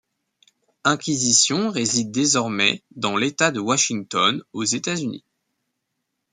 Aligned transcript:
Inquisition 0.83 1.69
réside 1.69 2.09
désormais 2.09 2.83
dans 2.95 3.15
l'état 3.17 3.51
de 3.51 3.59
Washington, 3.59 4.41
aux 4.51 4.63
États-Unis. 4.65 5.23